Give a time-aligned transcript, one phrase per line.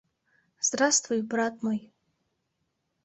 [0.69, 1.79] Здравствуй, брат мой